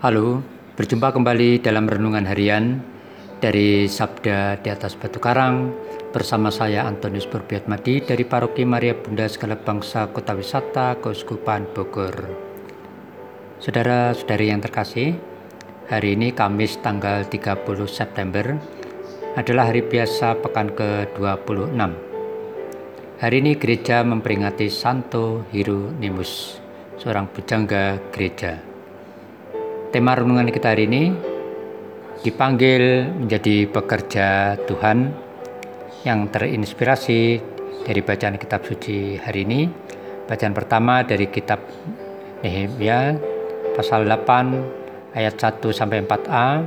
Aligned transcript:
Halo, 0.00 0.40
berjumpa 0.80 1.12
kembali 1.12 1.60
dalam 1.60 1.84
renungan 1.84 2.24
harian 2.24 2.80
dari 3.36 3.84
Sabda 3.84 4.56
di 4.56 4.72
atas 4.72 4.96
Batu 4.96 5.20
Karang 5.20 5.76
bersama 6.08 6.48
saya 6.48 6.88
Antonius 6.88 7.28
Madi 7.68 8.00
dari 8.00 8.24
Paroki 8.24 8.64
Maria 8.64 8.96
Bunda 8.96 9.28
Segala 9.28 9.60
Bangsa 9.60 10.08
Kota 10.08 10.32
Wisata 10.32 10.96
Keuskupan 11.04 11.68
Bogor. 11.76 12.16
Saudara-saudari 13.60 14.48
yang 14.48 14.64
terkasih, 14.64 15.20
hari 15.92 16.16
ini 16.16 16.32
Kamis 16.32 16.80
tanggal 16.80 17.28
30 17.28 17.60
September 17.84 18.56
adalah 19.36 19.68
hari 19.68 19.84
biasa 19.84 20.40
pekan 20.40 20.72
ke-26. 20.80 21.76
Hari 23.20 23.36
ini 23.36 23.52
gereja 23.52 24.00
memperingati 24.00 24.72
Santo 24.72 25.44
Hieronymus, 25.52 26.56
seorang 26.96 27.28
pujangga 27.28 28.00
gereja. 28.16 28.69
Tema 29.90 30.14
renungan 30.14 30.46
kita 30.54 30.70
hari 30.70 30.86
ini 30.86 31.10
dipanggil 32.22 33.10
menjadi 33.10 33.66
pekerja 33.66 34.54
Tuhan 34.70 35.10
yang 36.06 36.30
terinspirasi 36.30 37.42
dari 37.82 37.98
bacaan 37.98 38.38
kitab 38.38 38.62
suci 38.62 39.18
hari 39.18 39.42
ini. 39.42 39.66
Bacaan 40.30 40.54
pertama 40.54 41.02
dari 41.02 41.26
kitab 41.26 41.58
Nehemia 42.38 43.18
pasal 43.74 44.06
8 44.06 45.18
ayat 45.18 45.34
1 45.34 45.58
sampai 45.74 46.06
4a, 46.06 46.62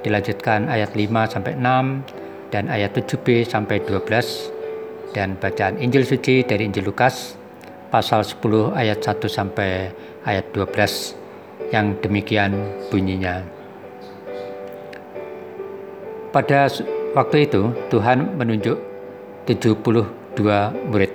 dilanjutkan 0.00 0.72
ayat 0.72 0.96
5 0.96 1.12
sampai 1.36 1.60
6 1.60 2.56
dan 2.56 2.72
ayat 2.72 2.96
7b 2.96 3.44
sampai 3.44 3.84
12 3.84 5.12
dan 5.12 5.36
bacaan 5.36 5.76
Injil 5.76 6.08
suci 6.08 6.40
dari 6.40 6.72
Injil 6.72 6.88
Lukas 6.88 7.36
pasal 7.92 8.24
10 8.24 8.72
ayat 8.72 9.04
1 9.04 9.28
sampai 9.28 9.92
ayat 10.24 10.48
12 10.56 11.25
yang 11.74 11.98
demikian 11.98 12.54
bunyinya. 12.90 13.42
Pada 16.30 16.68
waktu 17.16 17.48
itu 17.48 17.72
Tuhan 17.88 18.36
menunjuk 18.36 18.76
72 19.48 20.04
murid. 20.90 21.12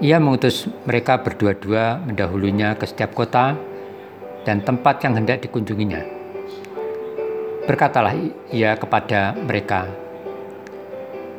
Ia 0.00 0.16
mengutus 0.16 0.68
mereka 0.88 1.20
berdua-dua 1.20 2.00
mendahulunya 2.04 2.72
ke 2.76 2.88
setiap 2.88 3.12
kota 3.12 3.56
dan 4.44 4.64
tempat 4.64 5.04
yang 5.04 5.16
hendak 5.16 5.44
dikunjunginya. 5.44 6.00
Berkatalah 7.68 8.16
ia 8.50 8.74
kepada 8.80 9.36
mereka, 9.36 9.86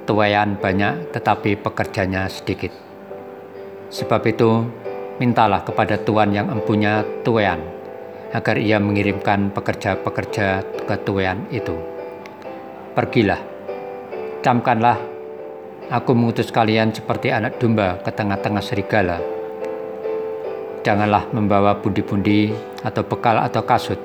tuayan 0.06 0.58
banyak 0.58 1.10
tetapi 1.12 1.58
pekerjanya 1.58 2.30
sedikit. 2.30 2.72
Sebab 3.92 4.22
itu 4.30 4.64
mintalah 5.22 5.62
kepada 5.62 6.02
Tuhan 6.02 6.34
yang 6.34 6.50
empunya 6.50 7.06
tuean, 7.22 7.62
agar 8.34 8.58
ia 8.58 8.82
mengirimkan 8.82 9.54
pekerja-pekerja 9.54 10.66
ke 10.90 10.96
tuean 11.06 11.46
itu. 11.54 11.78
Pergilah, 12.98 13.38
camkanlah, 14.42 14.98
aku 15.94 16.18
mengutus 16.18 16.50
kalian 16.50 16.90
seperti 16.90 17.30
anak 17.30 17.62
domba 17.62 18.02
ke 18.02 18.10
tengah-tengah 18.10 18.66
serigala. 18.66 19.22
Janganlah 20.82 21.30
membawa 21.30 21.78
bundi-bundi 21.78 22.50
atau 22.82 23.06
bekal 23.06 23.38
atau 23.46 23.62
kasut, 23.62 24.02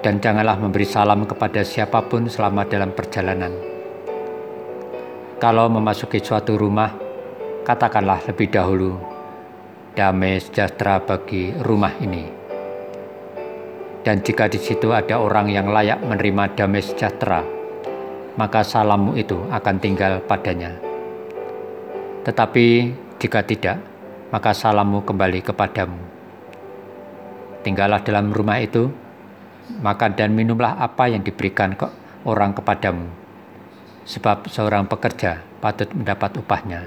dan 0.00 0.16
janganlah 0.16 0.56
memberi 0.56 0.88
salam 0.88 1.28
kepada 1.28 1.60
siapa 1.60 2.00
pun 2.08 2.32
selama 2.32 2.64
dalam 2.64 2.96
perjalanan. 2.96 3.52
Kalau 5.36 5.68
memasuki 5.68 6.24
suatu 6.24 6.56
rumah, 6.56 6.96
katakanlah 7.68 8.24
lebih 8.24 8.48
dahulu, 8.48 8.96
damai 9.96 10.36
sejahtera 10.36 11.00
bagi 11.00 11.56
rumah 11.56 11.96
ini. 12.04 12.28
Dan 14.04 14.20
jika 14.20 14.46
di 14.46 14.60
situ 14.60 14.92
ada 14.92 15.18
orang 15.18 15.48
yang 15.48 15.72
layak 15.72 16.04
menerima 16.04 16.52
damai 16.52 16.84
sejahtera, 16.84 17.40
maka 18.36 18.60
salammu 18.60 19.16
itu 19.16 19.40
akan 19.48 19.76
tinggal 19.80 20.20
padanya. 20.28 20.76
Tetapi 22.28 22.66
jika 23.16 23.40
tidak, 23.40 23.80
maka 24.28 24.52
salammu 24.52 25.00
kembali 25.00 25.40
kepadamu. 25.40 25.98
Tinggallah 27.64 28.04
dalam 28.04 28.30
rumah 28.30 28.60
itu, 28.60 28.92
makan 29.80 30.12
dan 30.12 30.36
minumlah 30.36 30.76
apa 30.76 31.08
yang 31.08 31.24
diberikan 31.24 31.72
ke 31.72 31.88
orang 32.28 32.52
kepadamu, 32.52 33.08
sebab 34.04 34.44
seorang 34.46 34.86
pekerja 34.86 35.40
patut 35.58 35.88
mendapat 35.96 36.36
upahnya. 36.36 36.84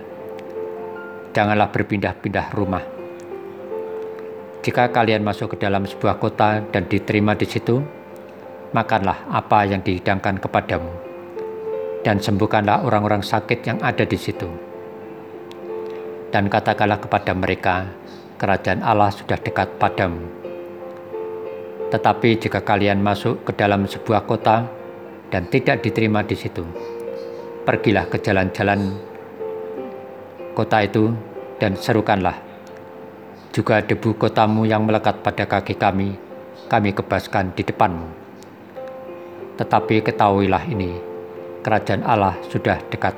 Janganlah 1.35 1.67
berpindah-pindah 1.73 2.55
rumah 2.55 2.98
jika 4.59 4.91
kalian 4.91 5.23
masuk 5.23 5.55
ke 5.55 5.63
dalam 5.63 5.87
sebuah 5.87 6.19
kota 6.19 6.59
dan 6.59 6.83
diterima 6.91 7.31
di 7.31 7.47
situ, 7.47 7.79
makanlah 8.75 9.23
apa 9.31 9.63
yang 9.63 9.79
dihidangkan 9.79 10.35
kepadamu, 10.35 10.91
dan 12.03 12.19
sembuhkanlah 12.19 12.83
orang-orang 12.83 13.23
sakit 13.23 13.63
yang 13.63 13.79
ada 13.79 14.03
di 14.03 14.19
situ. 14.19 14.51
Dan 16.27 16.51
katakanlah 16.51 16.99
kepada 16.99 17.31
mereka, 17.31 17.87
kerajaan 18.35 18.83
Allah 18.83 19.07
sudah 19.15 19.39
dekat 19.39 19.79
padamu. 19.79 20.27
Tetapi 21.89 22.29
jika 22.37 22.59
kalian 22.59 22.99
masuk 22.99 23.47
ke 23.47 23.55
dalam 23.55 23.87
sebuah 23.87 24.27
kota 24.27 24.67
dan 25.31 25.47
tidak 25.47 25.87
diterima 25.87 26.19
di 26.27 26.35
situ, 26.35 26.67
pergilah 27.63 28.11
ke 28.11 28.19
jalan-jalan 28.19 28.91
kota 30.51 30.83
itu 30.83 31.15
dan 31.63 31.79
serukanlah 31.79 32.48
juga 33.49 33.81
debu 33.81 34.15
kotamu 34.15 34.65
yang 34.65 34.85
melekat 34.85 35.25
pada 35.25 35.49
kaki 35.49 35.73
kami, 35.77 36.13
kami 36.69 36.93
kebaskan 36.93 37.51
di 37.57 37.65
depanmu. 37.65 38.09
Tetapi 39.57 40.05
ketahuilah 40.05 40.63
ini, 40.69 40.95
kerajaan 41.65 42.05
Allah 42.05 42.37
sudah 42.47 42.79
dekat. 42.87 43.17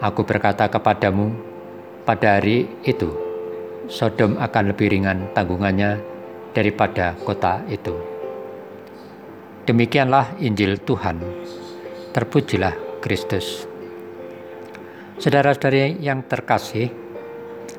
Aku 0.00 0.22
berkata 0.22 0.70
kepadamu, 0.70 1.34
pada 2.04 2.38
hari 2.38 2.68
itu, 2.84 3.10
Sodom 3.84 4.40
akan 4.40 4.72
lebih 4.72 4.96
ringan 4.96 5.28
tanggungannya 5.36 6.00
daripada 6.56 7.12
kota 7.20 7.60
itu. 7.68 7.92
Demikianlah 9.68 10.40
Injil 10.40 10.80
Tuhan. 10.80 11.20
Terpujilah 12.16 13.00
Kristus. 13.04 13.68
Saudara-saudari 15.20 16.00
yang 16.00 16.24
terkasih, 16.24 16.88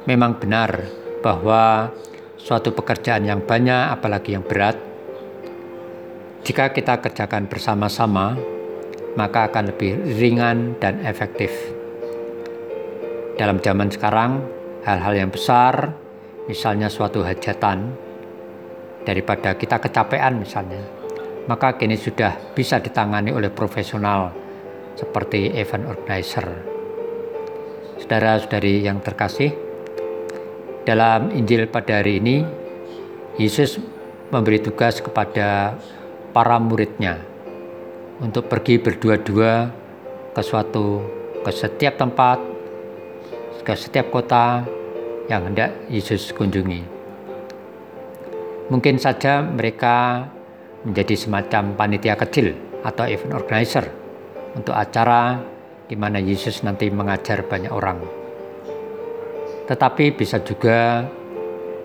memang 0.06 0.38
benar 0.38 1.05
bahwa 1.26 1.90
suatu 2.38 2.70
pekerjaan 2.70 3.26
yang 3.26 3.42
banyak, 3.42 3.98
apalagi 3.98 4.38
yang 4.38 4.46
berat, 4.46 4.78
jika 6.46 6.70
kita 6.70 7.02
kerjakan 7.02 7.50
bersama-sama, 7.50 8.38
maka 9.18 9.50
akan 9.50 9.74
lebih 9.74 9.98
ringan 10.22 10.78
dan 10.78 11.02
efektif. 11.02 11.50
Dalam 13.42 13.58
zaman 13.58 13.90
sekarang, 13.90 14.46
hal-hal 14.86 15.26
yang 15.26 15.34
besar, 15.34 15.98
misalnya 16.46 16.94
suatu 16.94 17.26
hajatan, 17.26 17.98
daripada 19.02 19.58
kita 19.58 19.82
kecapean 19.82 20.38
misalnya, 20.38 20.86
maka 21.50 21.74
kini 21.82 21.98
sudah 21.98 22.54
bisa 22.54 22.78
ditangani 22.78 23.34
oleh 23.34 23.50
profesional 23.50 24.30
seperti 24.94 25.58
event 25.58 25.90
organizer. 25.90 26.46
Saudara-saudari 27.98 28.86
yang 28.86 29.02
terkasih, 29.02 29.65
dalam 30.86 31.34
Injil 31.34 31.66
pada 31.66 32.00
hari 32.00 32.22
ini, 32.22 32.46
Yesus 33.42 33.82
memberi 34.30 34.62
tugas 34.62 35.02
kepada 35.02 35.76
para 36.32 36.58
muridnya 36.62 37.20
untuk 38.22 38.48
pergi 38.48 38.80
berdua-dua 38.80 39.74
ke 40.32 40.42
suatu 40.46 41.02
ke 41.42 41.52
setiap 41.52 41.98
tempat, 41.98 42.38
ke 43.66 43.74
setiap 43.74 44.14
kota 44.14 44.64
yang 45.26 45.50
hendak 45.52 45.74
Yesus 45.90 46.30
kunjungi. 46.32 46.86
Mungkin 48.70 48.98
saja 48.98 49.42
mereka 49.46 50.26
menjadi 50.86 51.18
semacam 51.18 51.78
panitia 51.78 52.18
kecil 52.18 52.54
atau 52.86 53.06
event 53.10 53.34
organizer 53.38 53.90
untuk 54.54 54.78
acara 54.78 55.42
di 55.86 55.94
mana 55.98 56.18
Yesus 56.18 56.66
nanti 56.66 56.90
mengajar 56.90 57.46
banyak 57.46 57.70
orang 57.70 58.15
tetapi 59.66 60.14
bisa 60.14 60.42
juga 60.46 61.06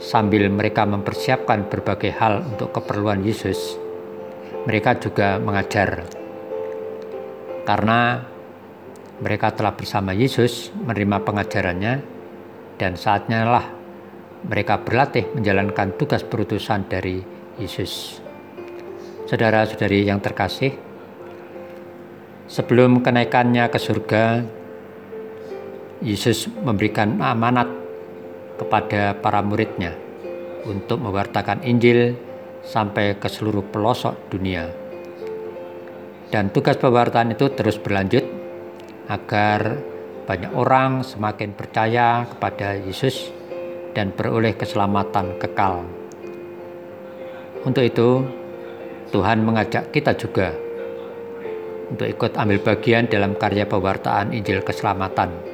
sambil 0.00 0.48
mereka 0.48 0.88
mempersiapkan 0.88 1.68
berbagai 1.68 2.12
hal 2.16 2.44
untuk 2.44 2.72
keperluan 2.72 3.20
Yesus, 3.20 3.76
mereka 4.64 4.96
juga 4.96 5.36
mengajar. 5.40 6.04
Karena 7.64 8.24
mereka 9.20 9.52
telah 9.52 9.76
bersama 9.76 10.16
Yesus 10.16 10.72
menerima 10.72 11.20
pengajarannya 11.20 11.94
dan 12.80 12.96
saatnya 12.96 13.44
lah 13.44 13.66
mereka 14.40 14.80
berlatih 14.80 15.28
menjalankan 15.36 16.00
tugas 16.00 16.24
perutusan 16.24 16.88
dari 16.88 17.20
Yesus. 17.60 18.24
Saudara-saudari 19.28 20.08
yang 20.08 20.18
terkasih, 20.24 20.72
sebelum 22.48 23.04
kenaikannya 23.04 23.68
ke 23.68 23.78
surga, 23.78 24.24
Yesus 26.00 26.48
memberikan 26.48 27.20
amanat 27.20 27.68
kepada 28.56 29.12
para 29.20 29.44
muridnya 29.44 29.92
untuk 30.64 30.96
mewartakan 30.96 31.60
Injil 31.60 32.16
sampai 32.64 33.20
ke 33.20 33.28
seluruh 33.28 33.64
pelosok 33.68 34.32
dunia. 34.32 34.68
Dan 36.32 36.48
tugas 36.54 36.80
pewartaan 36.80 37.36
itu 37.36 37.52
terus 37.52 37.76
berlanjut 37.76 38.24
agar 39.12 39.76
banyak 40.24 40.52
orang 40.54 41.02
semakin 41.02 41.52
percaya 41.52 42.24
kepada 42.24 42.78
Yesus 42.80 43.34
dan 43.92 44.14
beroleh 44.14 44.54
keselamatan 44.54 45.36
kekal. 45.36 45.82
Untuk 47.66 47.84
itu, 47.84 48.24
Tuhan 49.10 49.42
mengajak 49.42 49.90
kita 49.90 50.14
juga 50.14 50.54
untuk 51.90 52.06
ikut 52.06 52.38
ambil 52.38 52.62
bagian 52.62 53.10
dalam 53.10 53.34
karya 53.34 53.66
pewartaan 53.66 54.30
Injil 54.30 54.62
keselamatan. 54.62 55.49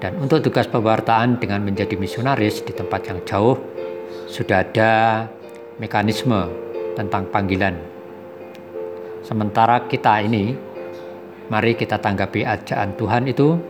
Dan 0.00 0.16
untuk 0.16 0.40
tugas 0.40 0.64
pewartaan 0.64 1.36
dengan 1.36 1.60
menjadi 1.60 1.92
misionaris 2.00 2.64
di 2.64 2.72
tempat 2.72 3.04
yang 3.04 3.20
jauh, 3.28 3.60
sudah 4.24 4.64
ada 4.64 4.92
mekanisme 5.76 6.48
tentang 6.96 7.28
panggilan. 7.28 7.76
Sementara 9.20 9.84
kita 9.84 10.24
ini, 10.24 10.56
mari 11.52 11.76
kita 11.76 12.00
tanggapi 12.00 12.48
ajakan 12.48 12.96
Tuhan 12.96 13.22
itu 13.28 13.60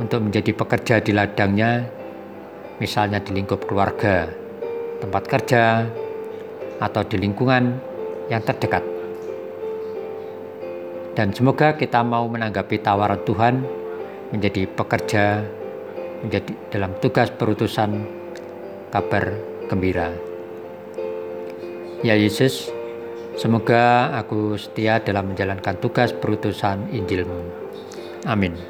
untuk 0.00 0.24
menjadi 0.24 0.56
pekerja 0.56 1.04
di 1.04 1.12
ladangnya, 1.12 1.84
misalnya 2.80 3.20
di 3.20 3.36
lingkup 3.36 3.68
keluarga, 3.68 4.24
tempat 5.04 5.22
kerja, 5.28 5.84
atau 6.80 7.04
di 7.04 7.20
lingkungan 7.20 7.76
yang 8.32 8.40
terdekat. 8.40 8.80
Dan 11.12 11.36
semoga 11.36 11.76
kita 11.76 12.00
mau 12.00 12.24
menanggapi 12.24 12.80
tawaran 12.80 13.20
Tuhan 13.28 13.79
menjadi 14.30 14.66
pekerja 14.70 15.42
menjadi 16.22 16.52
dalam 16.70 16.94
tugas 17.00 17.32
perutusan 17.32 18.04
kabar 18.92 19.34
gembira. 19.66 20.12
Ya 22.00 22.16
Yesus, 22.16 22.72
semoga 23.36 24.14
aku 24.16 24.56
setia 24.56 25.00
dalam 25.04 25.32
menjalankan 25.32 25.76
tugas 25.80 26.16
perutusan 26.16 26.88
Injilmu. 26.92 27.40
Amin. 28.24 28.69